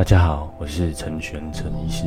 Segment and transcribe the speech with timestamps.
[0.00, 2.04] 大家好，我是陈玄陈医师，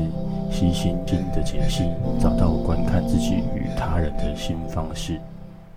[0.52, 1.84] 悉心经的解析，
[2.20, 5.22] 找到观看自己与他人的新方式。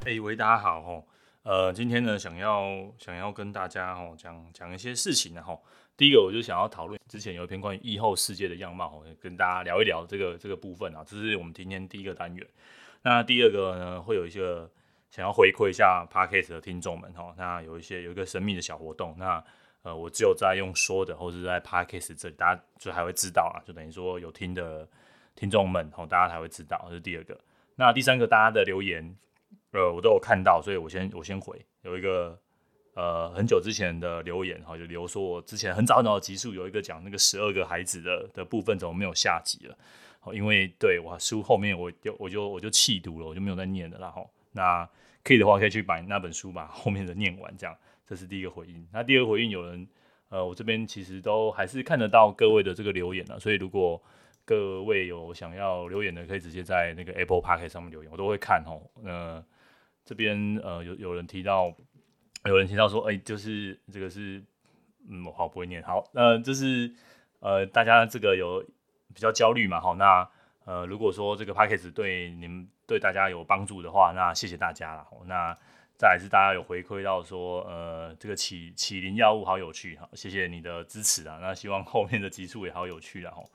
[0.07, 1.05] 哎，喂，大家好吼，
[1.43, 2.65] 呃，今天呢，想要
[2.97, 5.63] 想要跟大家吼讲讲一些事情呢吼。
[5.95, 12.47] 第一个，我就想要讨论之前有一篇关于疫后世界的样貌，跟大家聊一聊这个这个部分啊，这是我们今天第一个单元。
[13.03, 14.41] 那第二个呢，会有一些
[15.11, 19.45] 想要回馈一下 Podcast 的听众们吼，那有一些有一个神秘的小活动，那。
[19.87, 24.85] 呃，我只有在用说的，或者在 Podcast 这里，大家就还会知道啊，就等于说有听的
[25.37, 27.39] 听众们，吼，大家才会知道，这是第二个。
[27.77, 29.17] 那第三个，大家的留言，
[29.71, 31.65] 呃，我都有看到，所以我先我先回。
[31.83, 32.37] 有一个
[32.95, 39.79] 呃很久之前的留言，哈，就留说我之前很早很早的集数有一个讲那个十二个孩子的的部分，怎么没有下集了？
[40.19, 44.89] 好，因为对我书后面我就我就我就弃读了，我就没有再念了，然后那
[45.27, 47.77] 可以的话，可以去把那本书把 后面的念完，这样。
[48.07, 48.87] 这是第一个回应。
[48.93, 49.89] 那第二个回应，有人，
[50.29, 53.41] 呃，我这边其实都还是看得到各位的这个留言了。
[53.41, 54.01] 所以如果
[54.45, 58.81] 各位有想要留言的，可以直接在那个 Apple Podcast 上面留言，我都会看哦。
[59.03, 59.43] 那
[60.05, 61.75] 这边呃有有人提到，
[62.45, 64.41] 有人提到说，哎，就是这个是，
[65.09, 65.83] 嗯，我好不会念。
[65.83, 66.95] 好，那就是
[67.41, 68.65] 呃大家这个有
[69.13, 70.31] 比较焦虑嘛，好，那
[70.67, 75.07] 呃如果说这个 Podcast 对你们对大家有帮助的话，那谢谢大家了。
[75.27, 75.57] 那
[75.97, 81.39] 再来是大家有回馈到说，呃，这个启启灵药物好有趣哈，谢谢你的支持啊。
[81.41, 83.51] 那希望后面的集数也好有趣然后，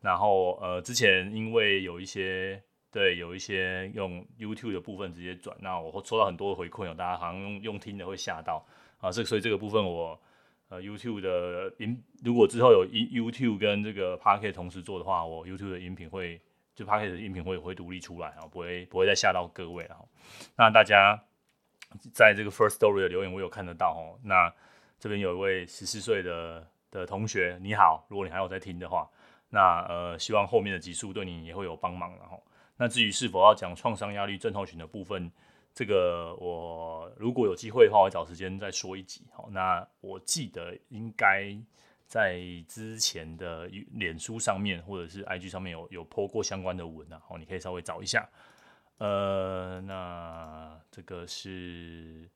[0.00, 8.66] 然后呃，之前因为有一些对有一些用 YouTube 的部分直接转，那我收到很多回馈哦，大家好像用用听的会吓到
[8.98, 10.18] 啊，这所以这个部分我
[10.70, 16.40] 呃 YouTube 的音，如果之后有 YouTube 跟这个 Podcast 同时做的话，我 YouTube 的音频会
[16.74, 19.96] 就 Podcast 的音频会会独立出来啊，不会不会再吓到各位了。
[20.56, 21.22] 那大家。
[22.12, 24.18] 在这个 First Story 的留言，我有看得到哦。
[24.24, 24.52] 那
[24.98, 29.08] 这边有一位十四岁的的同学，你好，如果你还有在听的话，
[29.48, 32.36] 那呃，希望后面的集数对你也会有帮忙了哈。
[32.76, 35.30] 那至于是否要讲创伤压力症候群的部分，
[35.72, 39.24] 这个我如果有机会的话，我找时间再说一集。
[39.32, 41.56] 好，那我记得应该
[42.06, 48.28] 在之前的脸书上面或者是 IG 上面有有 po 过相关的文啊，好，你可以稍微找一下。
[48.98, 52.28] 呃，那这个是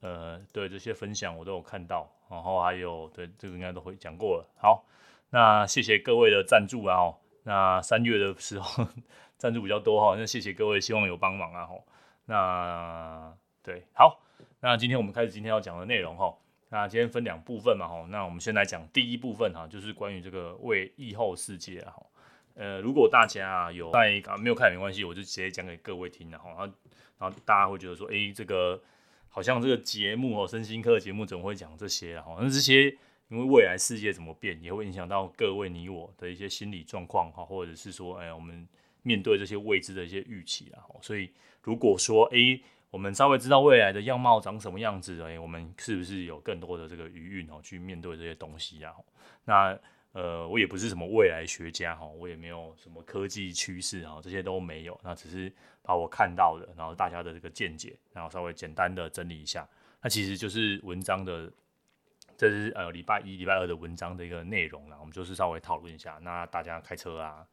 [0.00, 4.48] 呃，对这些分享我都有看到，然后还有对这个应该都会讲过了。
[4.56, 4.84] 好，
[5.28, 6.96] 那谢谢各位的赞助啊！
[6.96, 8.86] 哦，那三月的时候
[9.36, 11.66] 赞助比较多哈，那谢谢各位，希望有帮忙啊！
[11.66, 11.84] 吼，
[12.24, 14.20] 那对，好，
[14.60, 16.34] 那今天我们开始今天要讲的内容哈。
[16.72, 21.92] 那今天分两部分嘛，吼，那我们先来讲第一部分哈，就是关于这个为疫后世界啊。
[22.54, 26.48] 呃，如果大家有在啊没有看没关系，我就直接讲给各位听了哈。
[27.18, 28.82] 然后，大家会觉得说，哎、这个
[29.28, 32.24] 好像这个节目哦，身心课节目怎么会讲这些啊？
[32.40, 32.84] 那这些
[33.28, 38.66] 因为未来世界怎么变，也会影响到各位你我的一些心理状况哈，或者是说，哎、我们
[39.02, 40.80] 面对这些未知的一些预期啊。
[41.02, 41.30] 所以，
[41.62, 42.58] 如果说，哎、
[42.92, 48.94] 我们稍微知道未来的样貌长什么样子，哎、欸，我们是不是有更多的这个余韵哦，去面对这些东西啊？
[49.44, 49.76] 那。
[50.14, 55.00] 呃，我也不是什么未来学家哈，我也没有什么科技趋势哈，这些都没有。
[55.02, 55.50] 那只是
[55.80, 59.66] 把我看到的，然后大家的这个见解，然后稍微简单的整理一下。
[60.02, 61.50] 那其实就是文章的，
[62.36, 64.98] 这是呃礼拜一、礼拜二的文章的一个内容啦。
[65.00, 66.18] 我们就是稍微讨论一下。
[66.20, 67.46] 那大家开车啊，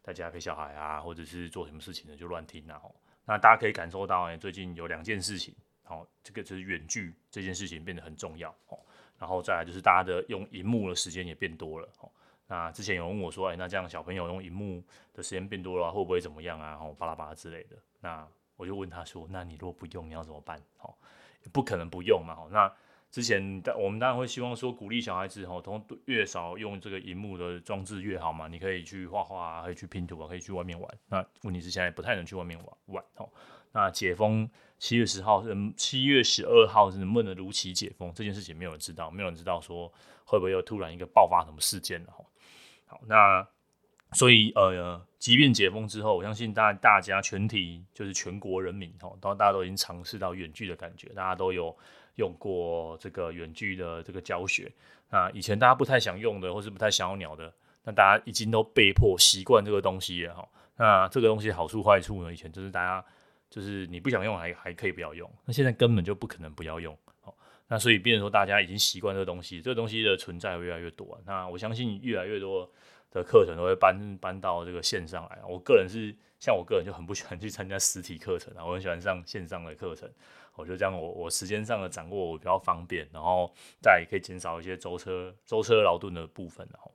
[0.00, 2.80] 大家陪小孩啊，或者是做什么事情的就乱听啊。
[3.28, 8.78] 那大家可以感受到，最近有两件事情，好，这个就是远距这件事情变得很重要哦。
[9.18, 11.86] 然后再来就是大家的用荧幕的时间也变多了，
[12.46, 16.78] 那之前有问我说，哎，那这样小朋友用荧幕的时间变多了，会不会怎么样啊？
[16.80, 17.76] 哦，巴拉巴拉之类的。
[18.00, 20.58] 那我就问他说，那你如果不用，你要怎么办？
[20.78, 20.94] 哦，
[21.52, 22.34] 不可能不用嘛。
[22.34, 22.72] 好，那
[23.10, 28.48] 之前我们当然会希望说，鼓励小孩子吼，从越少用这个荧幕的装置越好嘛。
[28.48, 30.98] 你可以去画画，可以去拼图啊，可以去外面玩。
[31.08, 33.04] 那问题是现在不太能去外面玩玩。
[33.14, 33.32] 吼，
[33.72, 34.48] 那解封。
[34.80, 38.12] 七月十号，嗯，七月十二号是能不能如期解封？
[38.14, 39.92] 这件事情没有人知道，没有人知道说
[40.24, 42.24] 会不会又突然一个爆发什么事件了哈。
[42.86, 43.44] 好，那
[44.12, 51.76] 所以呃，即便解封之后，我相信大大家全体就是全国人民哈，都大家都已经尝试到远距的感觉，大家都有
[52.18, 54.70] 用过这个远距的这个教学。
[55.10, 60.48] 那以前大家不太想用的，或是不太想要鸟的，那大家已经都被迫习惯这个东西了哈。
[60.76, 62.32] 那这个东西好处坏处呢？
[62.32, 63.04] 以前就是大家。
[63.50, 66.94] 就是你不想用还还可以不要用，那现在根本就不可能不要用，
[67.66, 72.70] 那所以变成说大家已经习惯这个东西，这个东西的存在越来越多，那我相信越来越多
[73.10, 75.38] 的课程都会搬搬到这个线上来。
[75.48, 80.08] 我个人是像我个人就很不喜欢去参加实体课程啊，我很喜欢上线上的课程，
[80.54, 86.94] 我就这样我我时间上的掌握我比较方便，然后再也可以减少一些舟车舟车劳顿的部分，然后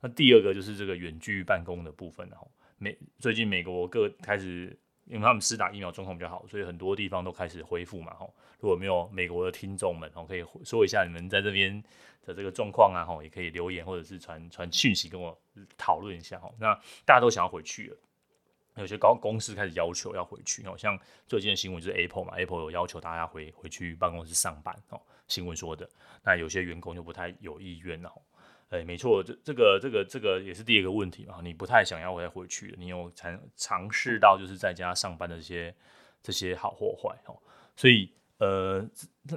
[0.00, 2.46] 那第二个就是这个远距办公的部分，哈，
[2.78, 4.76] 美最近美国各开始，
[5.06, 8.28] 因为他们施打疫苗状况比较好，所以很多地方都开始恢复嘛，哈。
[8.60, 11.82] 如果没有美国的听众们，可以说一下你们在这边
[12.24, 15.38] 的这个状况啊，哈，也可以留言或者是传传讯息跟我
[15.76, 16.50] 讨论一下，哈。
[16.58, 16.74] 那
[17.04, 17.96] 大家都想要回去了，
[18.76, 25.88] 有些高公司开始要求要回去，哦，像最近的新闻就是 Apple 嘛，Apple 有要求大家回回去办公室上班，哦，新闻说的。
[26.24, 28.10] 那有些员工就不太有意愿哦。
[28.70, 31.38] 哎，没错，这这个这个这个也是第二个问题嘛。
[31.42, 35.72] 你不太想要再回去，你有尝尝试到就是在家上班的这些
[36.20, 37.38] 这些好或坏哦。
[37.76, 38.84] 所以呃，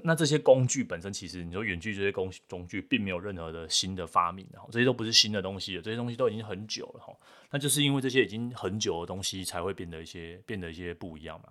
[0.03, 7.15] 那这些工具本身其实你说远距这些工工具并没有任何的新的发明，然后这些都不是新的东西了，这些东西都已经很久了哈。
[7.51, 11.49] 那就是因为这些已经很久的东西才会变得一些变得一些不一样嘛。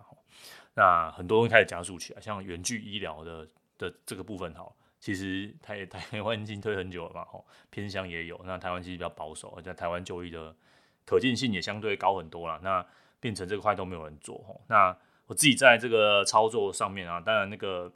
[0.75, 4.71] 那很多东西开始加速起来，像远距医疗的的这个部分哈。
[4.99, 8.41] 其实台台湾已经推很久了嘛，哈，偏乡也有。
[8.45, 10.55] 那台湾其实比较保守，而且台湾就医的
[11.05, 12.59] 可见性也相对高很多了。
[12.63, 12.85] 那
[13.21, 14.55] 变成这块都没有人做，哈。
[14.67, 17.93] 那我自己在这个操作上面啊，当然那个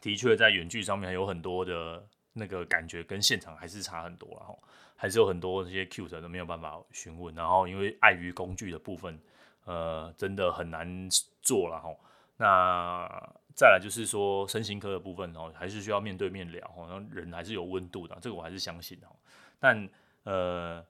[0.00, 4.58] 的确在远距上面有很多的那个感觉，跟现场还是差很多了，哈。
[5.00, 9.16] 还是有很多这些 Q 者都没有办法询问，然后因为碍于工具的部分，
[9.64, 11.08] 呃，真的很难
[11.40, 11.94] 做了，哈。
[12.36, 19.14] 那再来就是说，身心科的部分哦，还是需要面对面聊哦，然后人还是有温度的，这个我还是相信哦。
[19.60, 19.88] 但
[20.24, 20.84] 呃，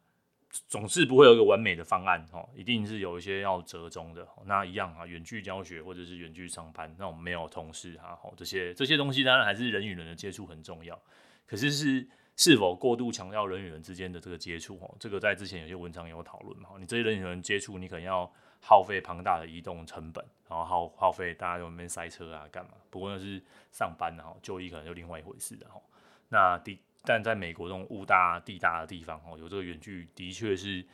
[0.68, 4.26] 总是不会有一个完美的方案哦，一定是有一些要折中的。
[4.46, 11.00] 那一样啊，远距教学或者是远距上班，那我们没有同事啊，这些这些东西当然还是人与人的接触很重要。
[11.46, 16.70] 可是是是否过度强调人与人之间的这个接触哦，这个在之前有些文章也有讨论嘛。
[16.78, 18.30] 你这些人与人接触，你可能要。
[18.60, 22.72] 耗费庞大的移动成本，然后耗耗费大家在外面塞车啊，干嘛？
[22.90, 23.40] 不过那是
[23.70, 25.80] 上班，然后就医可能就另外一回事的哈。
[26.28, 30.84] 那第但在美国这种物大地大的地方哦，有这个远距的确是，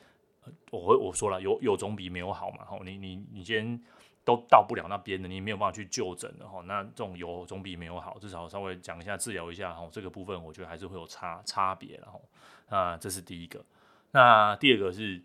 [0.70, 2.66] 我会我说了有有总比没有好嘛。
[2.84, 3.80] 你你你先
[4.24, 6.62] 都到不了那边的，你没有办法去就诊的哈。
[6.66, 9.88] 那这种有总比没有好，至少稍微讲一下治疗一下哈。
[9.90, 12.22] 这个部分我觉得还是会有差差别然后，
[12.68, 13.64] 那这是第一个。
[14.10, 15.22] 那第二个是。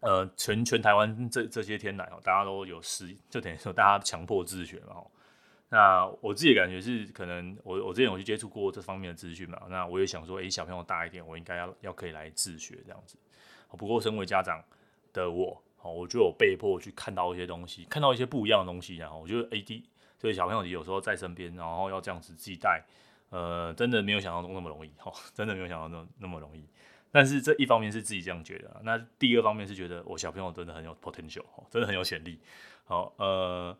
[0.00, 4.96] 呃，全全台湾这这些天来哦，大家都有失，就等于说大家强迫自学嘛。
[5.74, 9.60] 那我自己感觉是，可能我我之前有去接触过这方面的资讯嘛。
[9.68, 13.18] 那我也想说，诶、小朋友大一点，我应该要要可以来自学这样子。
[13.76, 14.62] 不过身为家长
[15.12, 18.98] 的我，哦，我就有被迫去看到一些东西，看到一些不一样的东西。
[18.98, 19.82] 然后我觉得 AD
[20.16, 22.84] 所以小朋友有时候在身边，然后要这样子自己带，
[23.30, 26.64] 呃，真的没有想象中那么容易，哦，真的没有想象中那么容易。
[27.10, 32.38] 但是这一方面是自己这样觉得，那第二方面是觉得我小朋友真的很有 potential，真的很有潜力。
[32.84, 33.76] 好，呃，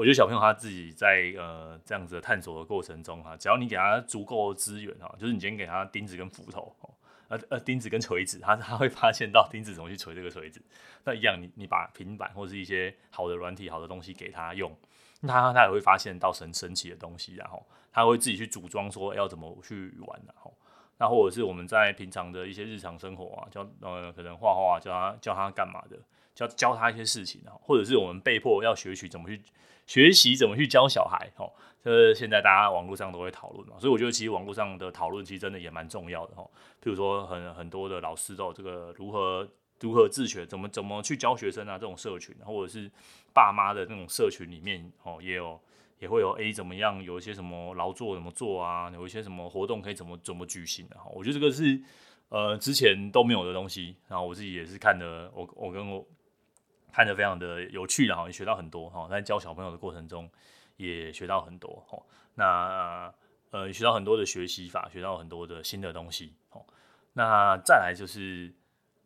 [0.00, 6.88] 我觉得小朋友他自己在呃这样子的探索的过程中哈，只要你给他足够的资源哈，就是你今天给他钉子跟斧头哦，
[7.28, 10.62] 呃呃钉子跟锤子，他他会发现到钉子怎么去锤这个锤子。
[11.04, 14.74] 那一样，你你把平板或是一些好的软体、好的东西给他用，
[15.28, 17.62] 他他也会发现到神神奇的东西，然后
[17.92, 20.56] 他会自己去组装说要怎么去玩，然后。
[20.96, 25.98] 那或者是我们在平常的一些日常生活啊，教呃可能画画，教他教他干嘛的，
[26.34, 29.42] 教教他一些事情啊，或者是我们被迫要学习怎么去
[29.90, 31.50] 学习怎么去教小孩哦，
[31.82, 36.48] 这个现在大家网络上都会讨论嘛，所以我觉得其实网络上的讨论其实真的也蛮重要的哦。
[36.80, 39.48] 譬如说很很多的老师都有这个如何
[39.80, 42.88] 如何自学，怎么怎么去教学生啊这种社群，或者是
[43.34, 45.60] 爸妈的那种社群里面哦也有。
[45.98, 51.10] 也会有 A 怎么样，有一些什么劳作怎么做啊，有一些什么活动可以怎么怎么举行的哈。
[51.12, 51.78] 我觉得这个是
[52.30, 56.02] 呃之前都没有的东西，然后我自己也是看的，我我跟我
[56.92, 59.08] 看得非常的有趣，然后也学到很多哈。
[59.08, 60.30] 在教小朋友的过程中
[60.76, 62.02] 也学到很多哈。
[62.34, 63.12] 那
[63.50, 66.34] 呃学到很多的学习法，学到很多的新的东西。
[67.12, 68.54] 那再来就是。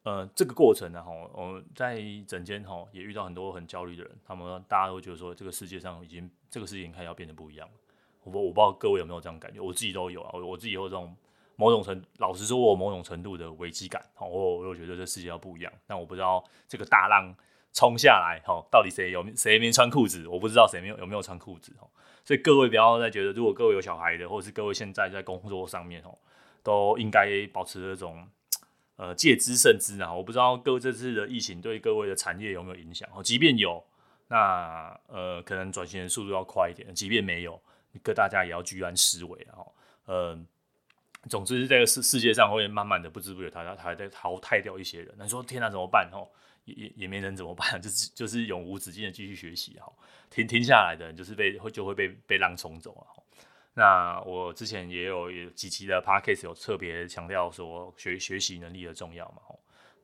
[0.05, 1.99] 呃，这个过程呢，哈，我在
[2.29, 7.75] 整间哈也遇到很多很焦虑的人，他们大家都觉得说，这个世界上已经这个世界已经开始要变得不一样了。
[8.25, 11.17] 我我不知道各位有没有这样感觉，我自己都有啊，我自己有这种
[11.57, 17.35] 某种程，老实说，我某种程度的危机感，哈，我我觉得这世界要不一样，但我不知道这个大浪
[17.75, 21.87] 冲下来，吼，到底谁有谁没穿裤子，我不知道谁没有有没有穿裤子，哈，
[22.25, 26.17] 所以各位不要再觉得，如果各位有小孩的，或者是各位现在在工作上面，哦，
[26.63, 28.27] 都应该保持这种。
[28.97, 30.15] 呃，戒之慎之啊！
[30.15, 33.09] 我不知道各位这次的疫情对各位的产业有没有影响？
[33.13, 33.85] 哦，即便有，
[34.29, 37.61] 那呃，可能转型的速度要快一点；即便没有，
[38.05, 39.67] 各大家也要居安思危啊！
[40.05, 40.39] 呃，
[41.29, 45.13] 总之，这个世世界上会慢慢的不知不觉，他他还在淘汰掉一些人。
[45.19, 46.09] 那说天哪，怎么办？
[46.13, 46.31] 哦，
[46.65, 47.79] 也也没人怎么办？
[47.83, 49.93] 就是就是永无止境的继续学习哈，
[50.31, 53.07] 停停下来的人就是被会就会被被浪冲走啊！
[53.75, 59.43] 那我之前也有有几期的 podcast 有特别强调说学学习能力的重要嘛，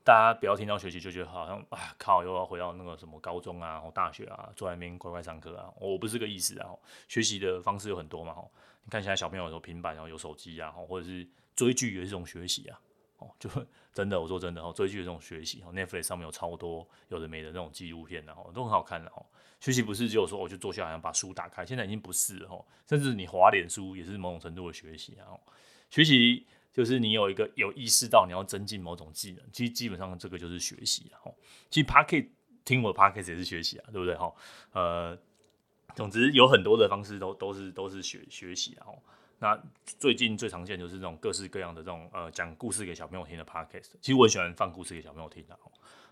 [0.03, 6.69] 大家不要听到学习就觉得好像啊靠又要回到那个什么高中啊或大学啊，坐在那边乖乖上课啊，我不是这个意思啊，
[7.07, 8.35] 学习的方式有很多嘛，
[8.83, 11.25] 你看现在小朋友有平板然后有手机啊，或者是
[11.55, 12.81] 追剧也是一种学习啊，
[13.21, 13.49] 哦，就
[13.95, 19.25] 真的我说真的哦，追剧的这种学习哦，Netflix 上面有超多有的没的那种纪录片然后都很好看的哦。
[19.61, 25.39] 学习不是只有说我就坐下来把书打开，现在已经不是了吼，甚至你滑脸书也是某种程度的学习啊。
[25.91, 31.35] 学习就是你有一个有意识到你要增进某种技能，其实基本上这个就是学习哦。
[31.69, 32.29] 其实 Podcast
[32.65, 34.33] 听我 Podcast 也是学习啊，对不对哈？
[34.73, 35.19] 呃，
[35.95, 38.87] 总之有很多的方式都都是都是学学习啊。
[39.41, 39.59] 那
[39.99, 45.59] 最近最常见就是这种各式各样的这种呃讲故事给小朋友听的 Podcast，其实我很喜欢放故事给小朋友听的。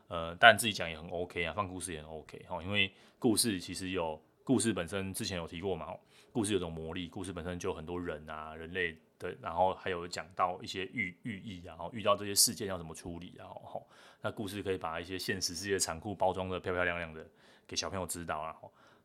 [0.08, 5.94] 呃，但自己讲也很 OK 啊，放故事也很 OK 哈，因为故事其实有故事本身之前有提过嘛，
[6.32, 13.86] 故事有种魔力，故事本身就很多人啊，人类的，然后还有讲到一些寓寓意，然后遇到这些事件要怎么处理，然后，
[14.22, 17.26] 那故事可以把一些现实世界残酷包装得漂漂亮亮的
[17.66, 18.56] 给小朋友知道啊，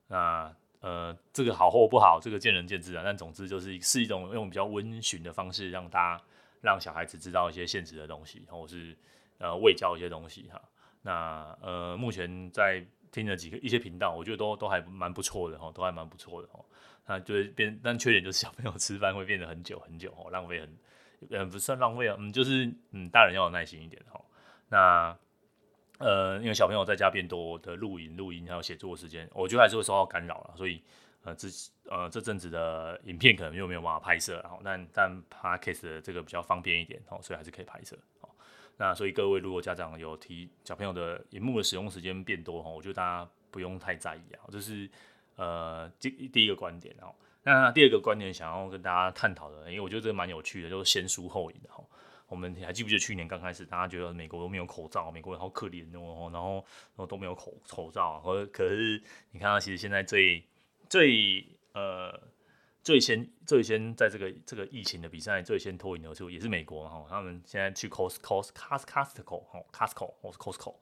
[0.07, 6.23] 那呃，这个好或不好，这个见仁见智啊，但总之就是是一种用比较温驯的方式让大家
[6.59, 8.93] 让小孩子知道一些现实的东西，或者是
[9.37, 10.61] 呃未教一些东西哈。
[11.01, 16.59] 那呃，目前在听了几个一些频道，我觉得都都还蛮不错的哈，都还蛮不错的哈。
[17.05, 20.77] 那就是变，但缺点就是小朋友吃饭会变得很久很久哦，浪费很，
[21.29, 24.19] 嗯，不算浪费啊，嗯，就是嗯，大人要有耐心一点哈。
[24.67, 25.17] 那
[26.03, 30.81] 呃，因为小朋友在家变多的录影、录音还有写作时间，我觉得还是会受到干扰了，所以
[31.23, 31.47] 呃，这
[31.89, 37.97] 呃这阵子的影片可能又没有办法拍摄，然后但但 Podcast 的这个比较方便一点哦，所以还是可以拍摄。
[38.75, 44.49] 那所以各位，如果家长有提小朋友的荧幕的使用时间变多哈，我觉得大家不用太在意啊。
[44.51, 44.89] 这是
[45.35, 47.13] 呃第第一个观点哦。
[47.43, 51.83] 那第二个观点想要跟大家探讨的，因为我觉得这个蛮有趣的，就是先输后赢的哈。
[52.33, 60.43] 我们还记不记得去年刚开始，大家觉得美国都没有口罩，美国人好可怜哦，然后然后都没有口口罩，可可是你看到其实现在最
[60.89, 62.19] 最呃。
[62.85, 70.75] 最先最先在这个这个疫情的比赛最先脱颖而出也是美国哈，他们现在去 Costco Costco 哈 Costco 或是 Costco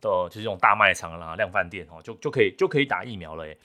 [0.00, 3.58] 的就是这种大卖场啦、量贩店哈，就就可以就可以打疫苗了诶。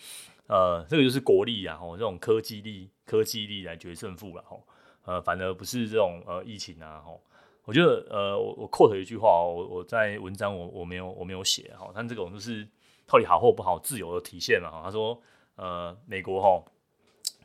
[0.48, 4.62] 呃，这个就是国力啊，哈，这种科技力科技力来决胜负了吼，
[5.06, 7.24] 呃，反而不是这种呃疫情啊吼。
[7.68, 12.68] 我觉得呃我我 quote 一句话，我我在文章我我没有我没有写哈，但这种就是
[13.06, 14.82] 到底好或不好自由的体现嘛哈。
[14.86, 15.22] 他说
[15.58, 16.64] 呃美国哈。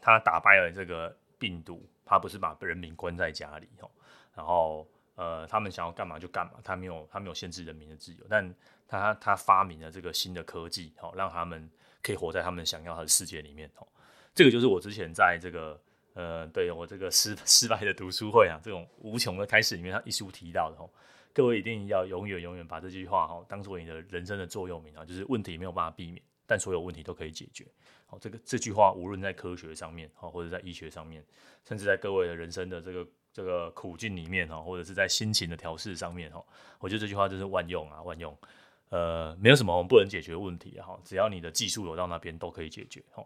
[0.05, 3.89] 他打败了这个病毒，他不是把人民关在家里吼，
[4.35, 8.53] 然后呃，他们想要干嘛就干嘛，他没有他没有限制人民的自由，但
[8.89, 11.71] 他他发明了这个新的科技，吼，让他们
[12.03, 13.87] 可以活在他们想要的世界里面，哦，
[14.35, 15.81] 这个就是我之前在这个
[16.15, 20.91] 呃，对我这个失 失败的读书会啊，这种无穷的开始里面，他一书提到的吼，
[21.33, 27.67] 各位一定要永远永远把这句话哦当做你的人生的座右铭啊，就是问题没有办法避免，但所有问题都可以解决。
[28.07, 31.25] 好这个这句话无论在科学上面，或者在医学上面，
[31.65, 36.45] 甚至在各位的人生的这个这个苦境里面哦，或者是在心情的调试上面哦，
[36.79, 38.37] 我觉得这句话就是万用啊，万用。
[38.91, 43.25] 呃，没有什么我们不能解决的问题，哈，只要你的技术有到那边都可以解决，哈。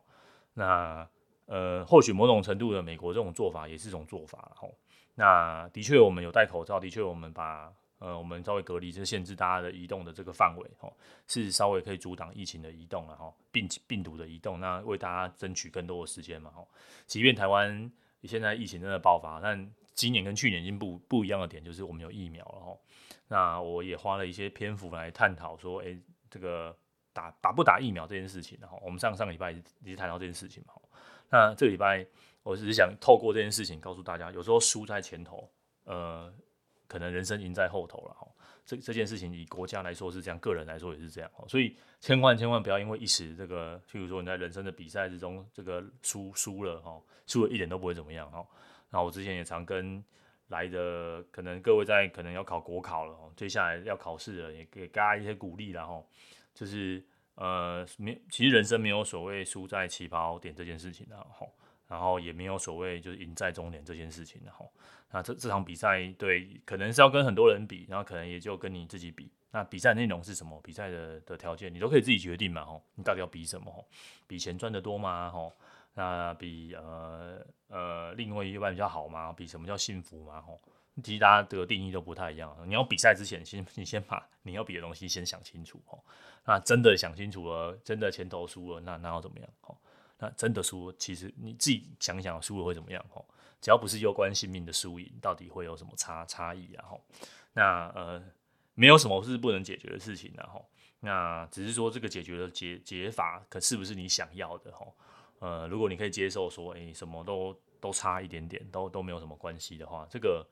[0.54, 1.08] 那
[1.46, 4.74] 呃，或许某种程度的美国这种做法也是一种做法，吼。
[5.14, 7.72] 那的确我们有戴口罩，的确我们把。
[7.98, 10.94] 呃，我们稍微隔离，就是限制大家的移动的这个范围，吼，
[11.26, 16.68] 是稍微可以阻挡疫情的移动了，吼，病病毒的移动，那为大家争取更多的时间嘛，吼。
[17.06, 17.90] 即便台湾
[18.24, 22.78] 现在疫情真的爆发，但今年跟去年已经不不一样的点，就是我们有疫苗了，吼。
[23.28, 25.98] 那我也花了一些篇幅来探讨说，诶、
[26.28, 26.76] 这个
[27.14, 30.82] 打打不打疫苗这件事情，吼，我们上上个礼拜也是谈到这件事情嘛，吼。
[31.30, 32.06] 那这个礼拜，
[32.42, 35.50] 我只是想透过这件事情告诉大家，有时候输在前头，
[35.85, 36.33] 呃。
[36.88, 38.25] 可能人生赢在后头了哈，
[38.64, 48.47] 这这件事情以国家来说是这样，个人来说也是这样，所以千万千万不要因为一时这个，譬如说你在人生的比赛之中这个输输了哈，输了一点都不会怎么样哈。
[48.88, 50.02] 那我之前也常跟
[50.47, 56.09] 来的可能各位在可能要考国考了，接下来要考试了，也给大家一些鼓励然后
[56.54, 57.04] 就是
[57.36, 61.50] 呃没，其实人生没有所谓输在起跑点这件事情的吼。
[61.88, 64.68] 然后也没有所谓就是赢在终点这件事情，然后
[65.12, 69.30] 那这这场比赛对可能是要跟很多人比，然后可能也就跟你自己比。
[69.52, 70.60] 那比赛内容是什么？
[70.64, 73.70] 比赛的的条件你都可以自己决定嘛，吼，你到底要比什么？
[73.70, 73.86] 吼，
[74.26, 75.30] 比钱赚得多吗？
[75.30, 75.52] 吼，
[75.94, 79.32] 那比呃呃另外一半比较好吗？
[79.32, 80.40] 比什么叫幸福吗？
[80.40, 80.60] 吼，
[81.02, 82.56] 其实大家的定义都不太一样。
[82.66, 85.98] 你要比赛之前，先你先把你要比的东西先想清楚，哦，
[86.44, 89.48] 那真的想清楚了，真的钱投输了，那那要怎么样？
[89.62, 89.76] 哦。
[90.18, 93.04] 那真的输，其实你自己想想，输了会怎么样？
[93.12, 93.22] 哦，
[93.60, 96.86] 只要不是攸关性命的输赢，到底会有什么差差异啊？
[96.88, 97.04] 吼，
[97.52, 98.24] 那呃，
[98.72, 100.48] 没有什么是不能解决的事情啊。
[100.50, 100.66] 吼，
[101.00, 104.72] 那只是说这个解决的解解法，可是不是你想要的？
[104.72, 104.96] 吼，
[105.40, 110.46] 呃，如果你可以接受说，哎、欸，什么都都差一点点，都都没有什么关系的话，这个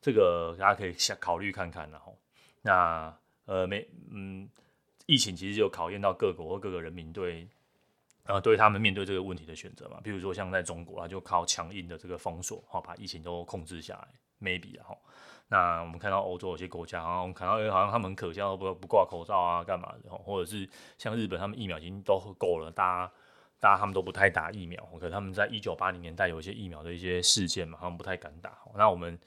[0.00, 2.16] 这个大家可以想考虑看看，然后，
[2.62, 3.16] 那
[3.46, 4.48] 呃，没，嗯，
[5.06, 7.48] 疫情其实就考验到各国或各个人民对。
[8.24, 14.08] 呃，对他们面对这个问题的选择嘛，比如说像在中国啊，就靠强硬的这个封锁，好把疫情都控制下来
[14.40, 14.94] ，maybe 啊，
[15.48, 23.12] 那我们看到欧洲有些国家，我们看到好像他们很可笑，不不挂口罩啊，干嘛的，或者是像日本，他们疫苗已经都够了，大家
[23.58, 28.58] 大家他们都不太打疫苗，可他们在一九八零年代有一些疫苗的一些事件嘛，他们不太敢打。
[28.76, 29.18] 那我们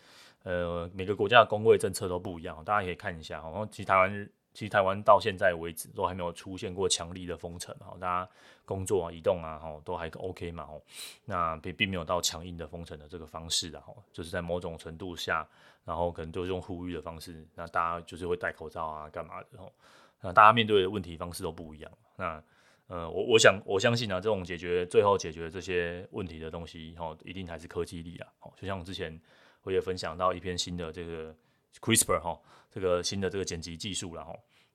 [0.43, 4.29] 呃每个国家的公卫政策都不一样，大家可以看一下，然后其实台湾。
[4.53, 8.29] 其实台湾到现在为止都还没有出现过强力的封城，哈，大家
[8.65, 10.79] 工作啊、移动啊，哈，都还 OK 嘛，吼，
[11.25, 15.43] 那并并没有到强硬的封城的这个方式的，哈，就是在某种程度下，
[15.83, 19.73] 然后可能就是用呼吁的方式，那大家就是会戴口罩啊，干嘛的，吼，
[20.21, 22.43] 那大家面对的问题方式都不一样，那
[22.85, 29.19] 呃，我我想我相信啊，这种解决最后解决这些问题的东西，哈，一定还是科技力啊，哦，就像我之前
[29.63, 31.35] 我也分享到一篇新的这个。
[31.81, 32.39] CRISPR 哈，
[32.69, 34.31] 这个新的这个剪辑技术，了哈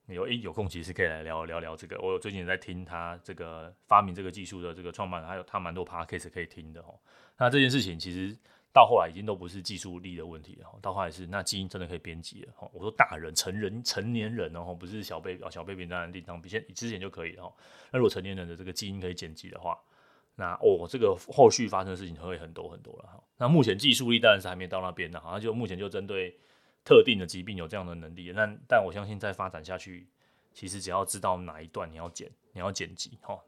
[0.08, 1.96] 有诶有空其实可以来聊聊聊这个。
[2.00, 6.92] 我最近也在听他这个发明这个技术的这个创办人，还有他蛮多 podcast 可以听的哈。
[7.38, 8.36] 那这件事情其实
[8.74, 12.68] 到后来已经都不是技术力的问题了，到后来是那基因真的可以编辑了哈。
[12.74, 17.54] 我说大人、成人、成年人哦，不是小 baby 小 baby 当然地方比现之前就可以了哈。
[17.92, 19.78] 那如果成年人的这个基因可以剪辑的话，
[20.38, 23.22] 那哦这个后续发生的事情会很多很多了哈。
[23.36, 26.34] 那目前技术力当然是还没到那边的，好像就目前就针对。
[26.84, 30.08] 特定的疾病有这样的能力，但但我相信再发展下去，
[30.54, 33.38] 其实只要知道哪一段你要剪，你要剪辑，哈，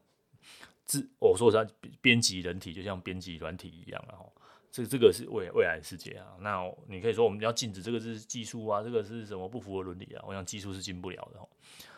[0.85, 1.66] 自我说实在，
[2.02, 4.26] 编辑人体就像编辑软体一样了，哈，
[4.70, 6.37] 这这个是未未来世界啊。
[6.40, 10.23] 那你可以说我们要禁止这个是技术啊，这个是什么不符合伦理啊？
[10.26, 11.49] 我想技术是进不了的，哈，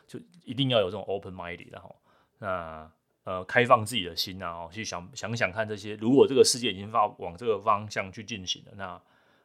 [0.07, 1.93] 就一定要有这种 open minded 的，哈，
[2.39, 2.93] 那
[3.25, 9.01] 呃开放自己的心啊，哦去想想想看这些，如果这个世界已经往往这个方向去进行了，那。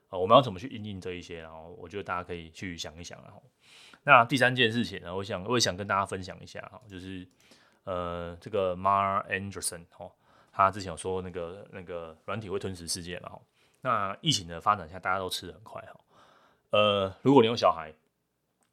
[0.10, 1.42] 我们要怎么去应应这一些？
[1.42, 3.22] 然后我觉得大家可以去想一想。
[3.24, 3.44] 然后，
[4.04, 7.28] 那第三件事情呢，我想我也想跟大家分享一下哈，就是
[7.84, 10.10] 呃，这个 Mar Anderson 哦，
[10.54, 13.42] 他之前有说那个那个软体会吞噬世界嘛哈。
[13.82, 16.00] 那疫情的发展下，大家都吃得很快哈。
[16.70, 17.94] 呃，如果你有小孩，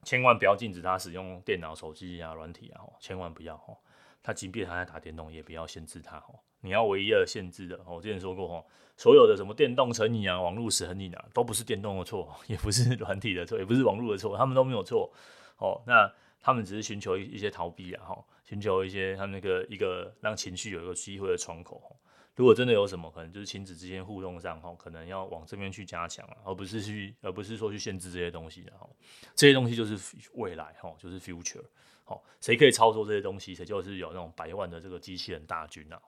[0.05, 3.77] 千万不要禁止他使用电脑、手机啊、软体啊，千万不要哈。
[4.25, 6.41] 他即便他在打电动，也不要限制他哦。
[6.61, 8.65] 你要唯一的限制的，我之前说过哦，
[8.97, 15.13] 所有的什么电动成瘾啊、网络成瘾啊，都不是电动的错，也不是 软体的错，也不是网络的错，他们都没有错。
[15.59, 16.11] 哦，那
[16.41, 21.95] 他们只是寻求一些逃避啊，哈，寻求一些他们那个一个让情绪有一个机会的窗口。
[22.35, 28.89] 如果真的有什么，可能就是亲子之间互动上，哈，可能要往这边去加强，而不是去，而不是说去限制这些东西的，哈，
[29.37, 29.97] 这些东西就是
[30.33, 31.63] 未来，哈，就是 future。
[32.05, 36.01] 好，谁可以操作这些东西，谁就是有那种百万的这个机器人大军啊。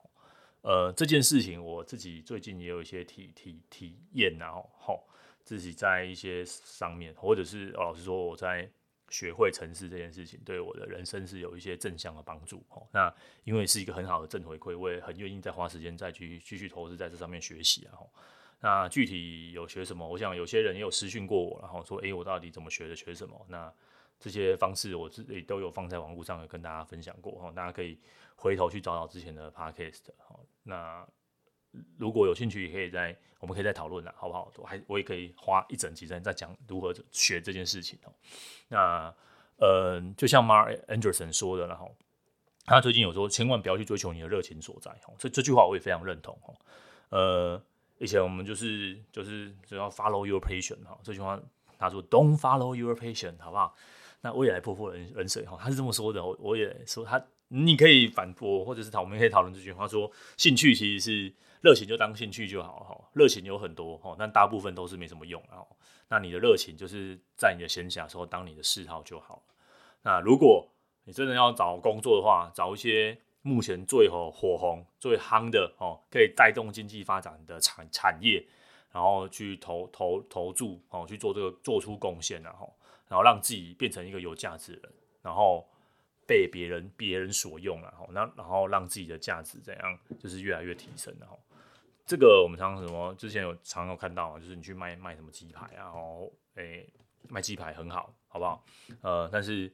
[0.61, 5.07] 呃，这件事情我自己最近也有一些体体体验啊，吼，
[5.43, 8.69] 自己在一些上面，或者是老实说我在
[9.09, 12.63] 学会城市这件事情，对我的人生是有一些正向的帮助。
[12.69, 13.13] 哦，那
[13.45, 17.97] 因为是一个很好的正回馈，我也很愿意再花时间再去继续投资在这上面学习啊。
[18.59, 20.05] 那具体有学什么？
[20.07, 22.95] 我想有些人也有私讯过我，然后说，诶，我到底怎么学的？
[22.95, 23.45] 学什么？
[23.47, 23.71] 那
[24.19, 27.39] 这些方式我自己都有放在网络上，跟大家分享过。
[27.39, 27.99] 吼，大家可以
[28.35, 30.01] 回头去找找之前的 podcast。
[30.63, 31.05] 那
[31.97, 34.51] 如果有兴趣，也可以在我们可以再讨论了，好不好？
[34.57, 38.11] 我还我也可以花一整集在在讲如何学这件事情哦。
[38.67, 39.13] 那
[39.57, 41.95] 呃，就像 Mark Anderson 说的，然后
[42.65, 44.91] 他最近有说，千万不要去追求你的热情所在。
[45.07, 46.35] 哦，这这句话我也非常认同。
[46.45, 46.55] 哦，
[47.09, 47.63] 呃，
[47.99, 51.39] 以前我们就是就是只要 follow your passion 哈，这句话
[51.77, 53.75] 他说 Don't follow your passion，好不好？
[54.21, 57.23] 那我也来泼泼冷冷水哈，他是这么说的，我我也说他。
[57.49, 63.09] 你可以反驳，或者是讨，我们可以讨论这句话，说兴趣其实是热情，就当兴趣就好哈。
[63.13, 65.63] 热情有很多哈，但大部分都是没什么用啊。
[66.09, 69.41] 那你的热情就是在你的闲暇时候当你的嗜好就好。
[70.01, 70.67] 那如果
[71.05, 78.45] 你真的要找工作的话，找一些目前最火火红、最夯的哦，可以带动经济发展的产产业，
[78.91, 82.76] 然后去投投投注哦，去做这个做出贡献，然后
[83.07, 84.91] 然后让自己变成一个有价值的人，
[85.21, 85.67] 然后。
[86.29, 91.39] 被别人别人所用，了，吼那然后让自己的价值怎样，就是越来越提升，然后
[92.05, 96.85] 这个我们常常什么之前有常有看到，就是你去卖卖什么鸡排啊，然后诶
[97.29, 98.61] 卖鸡排很好，好不好？
[98.99, 99.71] 呃，但是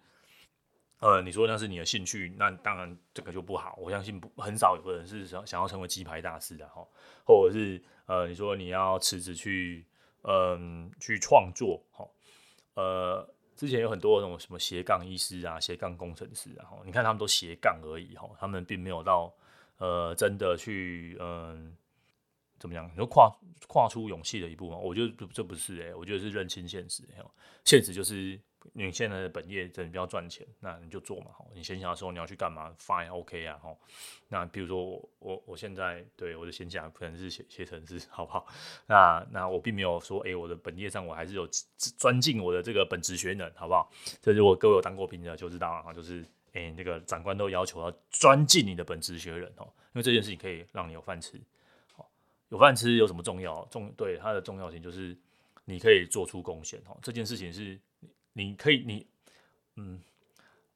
[1.00, 3.76] 呃，你说那是你的兴趣，那当然这个就不好。
[3.82, 6.88] 我相信不很少有人是想想要成为鸡排大师的哈，
[7.26, 9.88] 或者是呃，你说你要辞职去
[10.22, 12.08] 嗯、去创作哈，
[12.76, 19.34] 呃，之前有很多那种什么斜杠医师啊、斜杠工程师啊，你看他们都斜杠而已哈，他们并没有到
[19.78, 21.76] 呃真的去嗯、
[22.60, 23.32] 怎么样，你说跨
[23.68, 24.78] 跨出勇气的一步嘛？
[24.78, 27.04] 我觉得这不是诶、我觉得是认清现实，
[27.64, 28.40] 现实就是。
[28.72, 31.32] 你现在的本业真的比较赚钱，那你就做嘛。
[31.54, 33.60] 你闲暇的时候你要去干嘛？Fine，OK 啊。
[33.62, 33.78] 吼，
[34.30, 38.48] 那比如说我我我现在对我的闲暇可能是写写程式，好不好？
[38.88, 41.48] 那那我并没有说，哎、我的本业上我还是有
[41.98, 43.92] 专进我的这个本职学能，好不好？
[44.22, 51.40] 这如果各位有当过兵的就知道了，就是哎、那个长官都要求要专进你的本职学人哦，因为这件事情可以让你有饭吃。
[52.50, 53.66] 有饭吃有什么重要？
[53.72, 55.18] 重对它的重要性就是
[55.66, 56.98] 你可以做出贡献哦。
[57.02, 57.80] 这件事情是。
[58.34, 59.08] 你可以，你，
[59.76, 60.02] 嗯，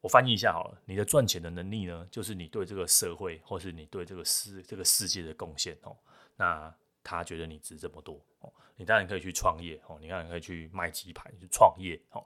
[0.01, 0.81] 我翻译一下好了。
[0.85, 5.97] 你的赚钱的能力呢，就是你对这个社会，或是你对这个世这个世界的贡献哦。
[6.35, 12.23] 那他觉得你值这么多哦，你当然可以去创业哦，你当然可以去卖鸡排去创业哦。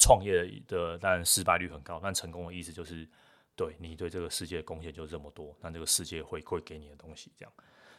[0.00, 3.08] 创业的当然失败率很高，但成功的意思就是，
[3.54, 7.52] 对你对这个世界贡献就这么多，那这个世界会会给你的东西这样。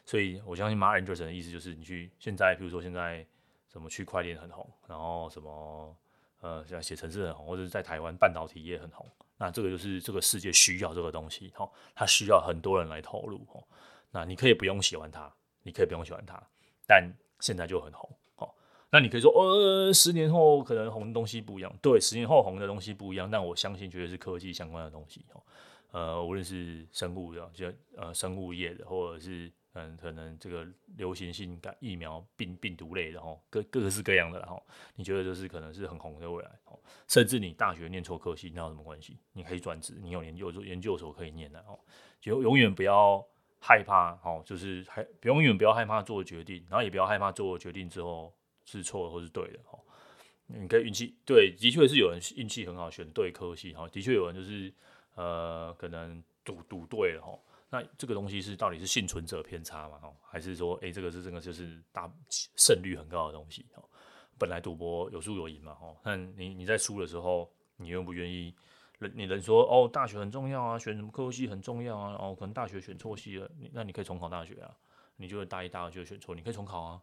[0.03, 3.25] 所以我相信 Mark Andreessen 的意思就是，你去现在，比如说现在
[3.71, 5.95] 什么区块链很红，然后什么。
[6.43, 13.63] 呃，像写城市很红，或者是在台湾半导体业很红，那这个就是这个世界需要这个东西，哈，它需要很多人来投入，哈。
[14.11, 16.37] 那你可以不用喜欢它，你可以不用喜欢它，
[16.85, 18.53] 但现在就很红，好。
[18.91, 25.41] 那你可以说，呃，十年后可能红的东西不一样，对，十年后红的东西不一样，但我相信绝对是科技相关的东西，哈。
[25.91, 29.49] 呃，无论是生物的，就呃生物业的，或者是。
[29.75, 34.61] 嗯，可能这个流行性感疫苗病病毒类的哈，各各式各样的哈，
[34.95, 36.79] 你觉得就是可能是很红的未来哦。
[37.07, 39.17] 甚至你大学念错科系，那有什么关系？
[39.31, 41.79] 你可以转职，你有研究研究所可以念的哦。
[42.21, 43.25] 就永远不要
[43.59, 48.31] 害怕哦，就是还永远不要害怕做决定，然后也不要害怕做决定之后
[48.65, 49.79] 是错或是对的哦。
[50.45, 54.71] 你可以运气对，的确是有人运气很好选对科系哈，的确有人就是
[55.15, 57.39] 呃可能赌赌对了哈。
[57.73, 59.97] 那这个东西是到底是幸存者偏差嘛？
[60.03, 62.07] 哦，还是说，诶、这个是这个就是大
[62.55, 63.83] 胜率很高的东西哦？
[64.37, 65.75] 本来赌博有输有赢嘛？
[65.81, 68.53] 哦，那你你在输的时候，你愿不愿意？
[68.99, 72.15] 人你能说哦，大学很重要啊，选什么科系很重要啊？
[72.19, 74.69] 哦，可能大学选错系了，那你可以重考大学啊？
[75.15, 77.01] 你就会大一、大二就选错，你可以重考啊。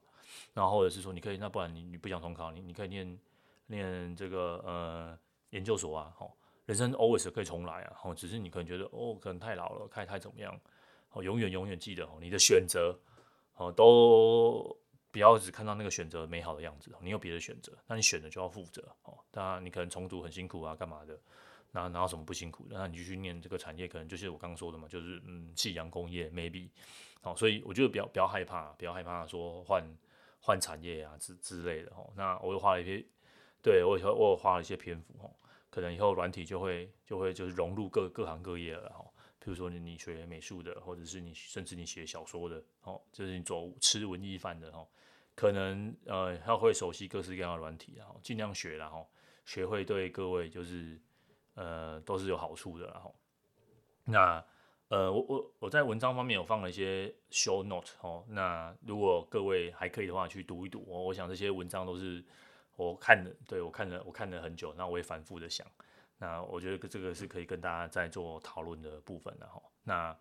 [0.54, 3.18] 然后或者是说，你可以，那不然你你不想重考，你你可以念
[3.66, 5.18] 念这个呃
[5.50, 6.14] 研究所啊？
[6.20, 6.30] 哦。
[6.70, 10.56] 人生 always 可以重来啊，哦，只是你可能觉得哦，可能太老了，太太怎么样，
[11.10, 12.96] 哦，永远永远记得哦，你的选择
[13.56, 14.78] 哦，都
[15.10, 19.18] 不要只看到那个选择美好的样子，你有别的选择，那你选的就要负责哦。
[19.32, 21.18] 当然，你可能重读很辛苦啊，干嘛的？
[21.72, 22.78] 那哪有什么不辛苦的？
[22.78, 26.68] 那你就去念这个产业，可能就是我刚刚说的嘛，就是嗯，夕阳工业 maybe
[27.22, 29.84] 哦，所以我觉得不要不要害怕，不要害怕说换
[30.40, 32.08] 换产业啊之之类的哦。
[32.14, 33.04] 那我又花了一些，
[33.60, 35.34] 对我我我花了一些篇幅哦。
[35.70, 39.04] 可能以后软体就会就会就是融入各各行各业了哈，
[39.38, 44.84] 比如说你你学美术的，或者是你甚至你写小说的哦，就是你走吃文艺饭的哈，
[45.36, 49.08] 可能呃要会熟悉各式各样的软体然后尽量学然后
[49.44, 51.00] 学会对各位就是
[51.54, 53.14] 呃都是有好处的然后
[54.04, 54.44] 那
[54.88, 62.24] 呃我我我在文章方面有放了一些 show note 哦，那如果各位还可以的话去读一读，我我想这些文章都是。
[62.76, 65.66] 我看了，对我看了，我看了很久，那我也反复的想，
[66.18, 69.60] 那我觉得这个是可以跟大家在做讨论的部分的哈。
[69.84, 70.16] 那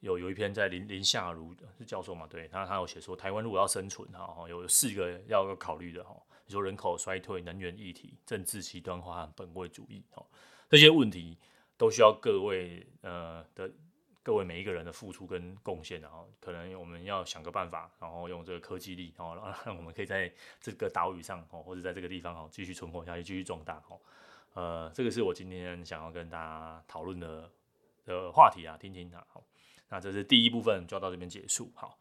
[0.00, 6.14] 有有一篇在林林夏如是教授嘛，对他他有写说，台湾如果要生存哈，有四个要考虑的哈，
[6.46, 10.24] 比如说人口衰退、能源议题、政治极端化本位主义哈，
[10.68, 11.36] 这些问题
[11.76, 13.70] 都需要各位呃的。
[14.28, 23.98] 各位每一个人的付出跟贡献，然后可能我们要想个办法，然后用这个科技力，然后让我们可以在这个岛屿上哦，或者在这个地方哦，继续存活下去，继续壮大哦。
[24.52, 27.50] 呃，这个是我今天想要跟大家讨论的
[28.04, 29.24] 的话题啊，听听啊。
[29.30, 29.42] 好，
[29.88, 31.72] 那这是第一部分，就要到这边结束。
[31.74, 31.98] 好，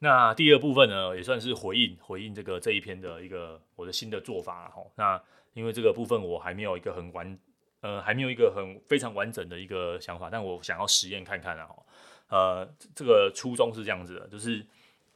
[0.00, 4.82] 那第二部分呢，也算是回应回应这个这一篇的一个我的新的做法哈。
[4.96, 5.22] 那
[5.54, 7.38] 因为这个部分我还没有一个很完。
[7.80, 11.68] 呃，还没有一个很非常完整的一个想法，但我想要实验看看啊。
[12.28, 12.64] 呃，
[12.94, 14.64] 这个初衷是这样子的，就是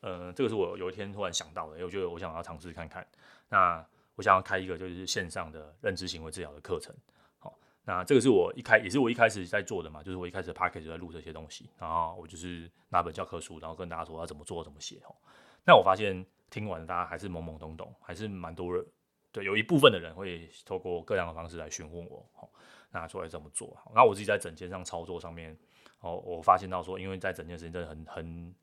[0.00, 3.06] 呃，这个是我有一天突然想到的，我觉得我想要尝试看看。
[3.48, 3.84] 那
[4.16, 6.94] 我想要开一个就是线上的认知行为治疗的课程。
[7.38, 14.96] 好，那这个是我一开也是我一开始在做的嘛，就是我一开始 Podcast 就在录这些东西，然后我就是拿本教科书，然后跟大家说要怎么做怎么写。
[15.06, 15.14] 哦，
[15.64, 18.84] 那我发现听完大家还是懵懵懂懂，还是蛮多人。
[19.34, 22.48] 对，有一部分的人会透过各样的方式来询问我，哦，
[22.92, 23.76] 那说来怎么做？
[23.92, 25.58] 那我自己在整件上操作上面，
[25.98, 28.54] 哦，我发现到说，因为在整件时间真的很很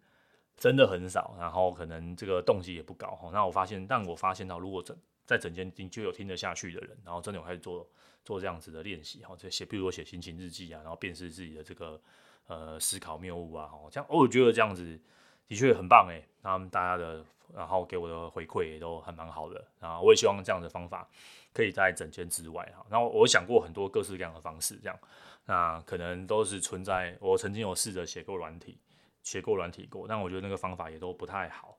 [0.55, 3.29] 真的很少，然后可能这个动机也不高，哈。
[3.33, 7.85] 那我发现，但我发现到，如果整在整件就有听得下去的人，然后真的有开始做
[8.23, 12.01] 做这样子的练习，哈，这写，比如说写心情日记啊，然后辨识自己的这个
[12.47, 14.97] 呃思考谬误啊，哦，这样，我觉得这样子
[15.49, 17.25] 的确很棒诶，他们大家的。
[17.55, 21.07] 然后给我的回馈也都还蛮好的，然后我也希望这样的方法
[21.53, 22.85] 可以在整间之外哈。
[22.89, 24.99] 然后我想过很多各式各样的方式，这样
[25.45, 27.17] 那可能都是存在。
[27.19, 28.79] 我曾经有试着写过软体，
[29.23, 31.77] 写过软体过，但我觉得那个方法也都不太好。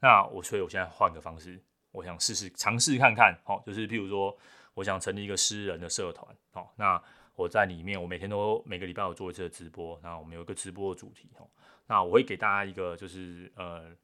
[0.00, 1.60] 那我所以我现在换个方式，
[1.92, 3.38] 我想试试尝试看看。
[3.44, 4.34] 好，就是譬如说，
[4.74, 6.26] 我想成立一个诗人的社团。
[6.52, 7.02] 好，那
[7.34, 10.00] 我在里面，我每天都每个礼拜有做一次的直播。
[10.02, 11.28] 那我们有一个直播的主题。
[11.86, 13.94] 那我会给大家一个就是呃。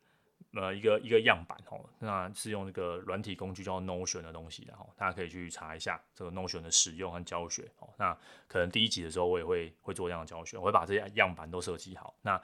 [0.59, 7.91] 呃，一个一个样板哦，那是用那个软体工具叫 Notion 的东西，然后大家可以去查一下这个 Notion 的使用和教学哦。
[7.99, 8.17] 那
[8.49, 12.15] 可能第一集的时候，我也会会做这样的教学，我会把这些样板都设计好。
[12.23, 12.39] 那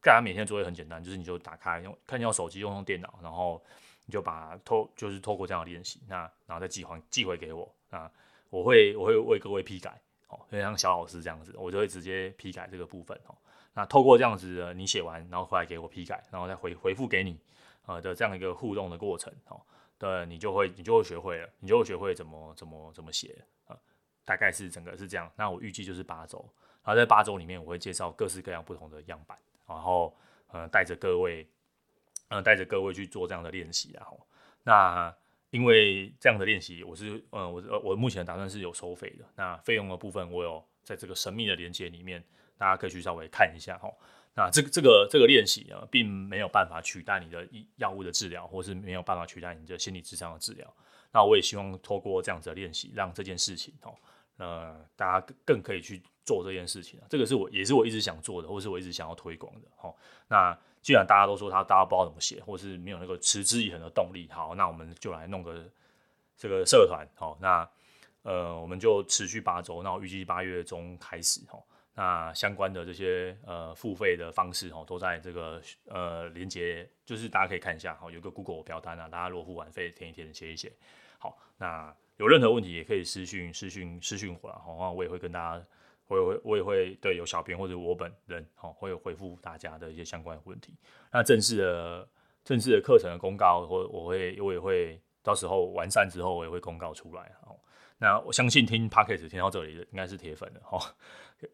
[0.00, 3.62] 大家每天作业很简单，就是你就打开用，看你用手机用用电脑，然后
[4.06, 8.10] 你就把透就是透过这样的练习，那然后再寄还寄回给我，那
[8.48, 13.34] 我会我会为各位批改哦，就像小老师这样子，我就会直接批改这个部分哦。
[13.74, 17.38] 那透过这样子的，你写完然后回来给我批改，然后再回回复给你。
[17.88, 19.58] 呃的这样一个互动的过程，哦，
[19.98, 23.76] 对，你就会你就会学会了，你就会学会怎么怎么怎么写，呃，
[24.26, 25.32] 大概是整个是这样。
[25.34, 26.38] 那我预计就是八周，
[26.84, 30.14] 然后在八周里面，我会介绍各式各样不同的样板，然后
[30.48, 31.48] 呃带着各位，
[32.28, 34.20] 呃带着各位去做这样的练习，然后
[34.64, 35.12] 那
[35.48, 42.22] 因为这样的练习，我是呃我我目前的打算是有收费的，那费用的部分我有在这个神秘的连接里面，
[42.58, 43.90] 大家可以去稍微看一下，哈。
[44.38, 50.72] 那这个这个这个练习啊，并没有办法取代你的药物的治疗，或是没有办法取代你的心理咨商的治疗。
[51.10, 53.92] 那我也希望透过这样子的练习，让这件事情哦，
[54.36, 57.00] 呃，大家更可以去做这件事情。
[57.10, 59.66] 这个是我也是我一直想做的，或是我一直想要推广的。
[59.80, 59.92] 哦，
[60.28, 65.68] 那既然大家都说他大家不知道怎么写，或是没有那个持之以恒的动力，好，那我们就来弄个
[66.36, 67.04] 这个社团。
[67.16, 67.68] 好，那
[68.22, 71.40] 呃，我们就持续八周，那我预计八月中开始。
[71.48, 71.58] 哈。
[72.00, 80.72] 那相关的这些呃付费的方式哦，都在这个呃连接，就是大家可以看一下哈，有个 Google 表单啊，大家如果付完费填一填写一写。
[81.18, 85.66] 好，那有任何问题也可以私讯私讯私讯我，然后我也会跟大家，
[86.06, 90.76] 我也会我也会对有小编或者我本人哈，会有回复大家的一些相关问题。
[91.10, 92.08] 那正式的
[92.44, 97.32] 正式的课程的公告，我我会我也会到时候完善之后，我也会公告出来。
[98.00, 100.78] 那我相信听 Podcast 听到这里的应该是铁粉的哈，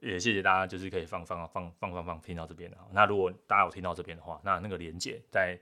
[0.00, 2.76] 也谢谢大家，就是可以放放放放放放听到这边的。
[2.92, 5.58] 那如果大家有听到这边的话，那那个连接在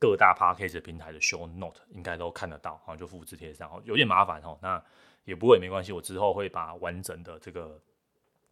[0.00, 4.82] 各大 Podcast 平台的 Show Note 应该都看得到，哈，就复制贴上，有点麻烦哦，那
[5.24, 7.78] 也不会没关系，我之后会把完整的这个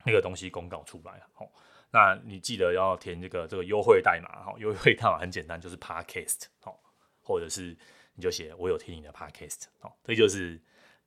[0.05, 1.51] 那个东西公告出来，好，
[1.91, 6.79] 那你记得要填这个这个优惠代码，哈，优惠代码很简单，就是 Podcast，好，
[7.23, 7.75] 或者是
[8.15, 10.61] 你就写我有听你的 Podcast，好，这就是。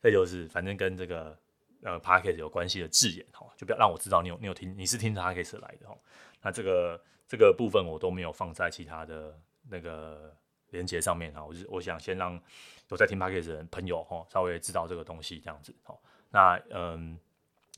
[0.04, 1.36] 这就是反正跟这个
[1.82, 5.98] 呃 Podcast 有关系的字眼哈，就不要让我知道你有你有听你是听 Podcast 来的哈。
[6.42, 9.40] 那这个这个部分我都没有放在其他的
[9.70, 10.36] 那个
[10.72, 11.42] 连接上面哈。
[11.46, 12.38] 我是我想先让
[12.90, 15.98] 有在听 Podcast 的人朋友哈稍微知道这个东西这样子哈。
[16.30, 17.18] 那嗯，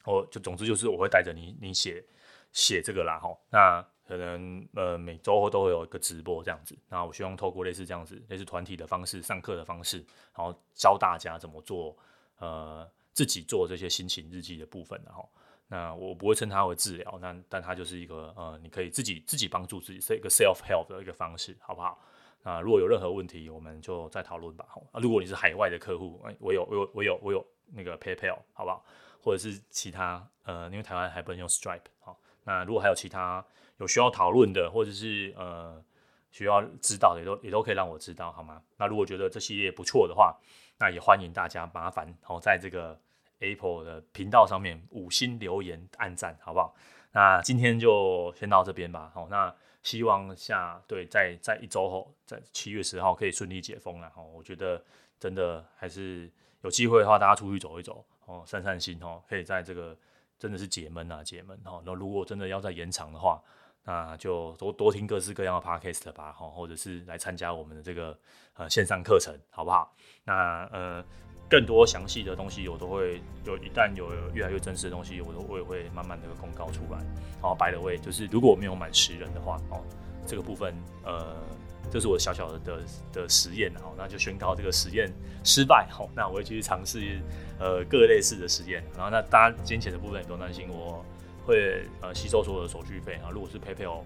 [0.03, 2.03] 我就总之就是我会带着你你写
[2.51, 3.37] 写这个啦哈。
[3.51, 6.75] 那可能呃每周都会有一个直播这样子。
[6.89, 10.03] 那我希望透过类似这样子类似团体的方式上课的方式，
[10.35, 11.95] 然后教大家怎么做。
[12.39, 15.29] 呃，自己做这些心情日记的部分，然后，
[15.67, 21.99] 那我不会称它为治疗，那但它就是一个呃，你可以自己自己帮助自己，是一个 self help 的一个方式，好不好？
[22.43, 24.67] 那如果有任何问题，我们就再讨论吧。
[24.91, 28.85] 啊，如果你是海外的客户，我有我有我有我有那个 PayPal，好不好？
[29.23, 33.43] 或者是其他呃，因为台湾还不能用 Stripe，好，那如果还有其他
[33.77, 35.83] 有需要讨论的，或者是呃
[36.29, 38.61] 需要知道的，也都也都可以让我知道，好吗？
[38.77, 40.37] 那如果觉得这系列不错的话，
[40.77, 42.99] 那也欢迎大家麻烦哦，在这个
[43.39, 46.75] Apple 的频道上面五星留言、按赞，好不好？
[47.11, 49.11] 那今天就先到这边吧。
[49.13, 54.09] 好，那希望下对在在一周后，在七月十号可以顺利解封了。
[54.09, 54.83] 哈，我觉得
[55.19, 56.29] 真的还是
[56.61, 59.95] 有机会的话，大家出去走一走哦，散散心哦，可以在这个
[60.37, 61.81] 真的是解闷啊，解闷哦。
[61.85, 63.41] 那如果真的要再延长的话，
[63.85, 68.17] 那就多多听各式各样的 podcast 吧，哈，或者是来参加我们的这个
[68.55, 69.95] 呃线上课程，好不好？
[70.23, 71.05] 那呃
[71.47, 76.99] 更多详细的东西我都会有，一旦有越来越真实的东西，我都我也会慢慢的公告出来。
[77.39, 79.83] 好，by the way，就是如果我没有满十人的话，哦，
[80.25, 81.35] 这个部分呃
[81.91, 85.07] 这是我小小的的的实验，然后那就宣告这个实验
[85.43, 87.21] 失败，好，那我会继续尝试
[87.59, 91.05] 呃各类似的实验，然后那大家金钱的部分也不用担心，我
[91.45, 94.01] 会呃吸收所有的手续费，啊如果是 PayPal，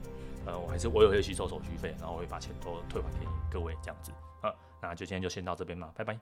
[0.46, 6.20] 呃我还是我也会吸收手续费，然后我会把钱都退还给各位这样子，啊，那就今天就先到这边吧，拜拜。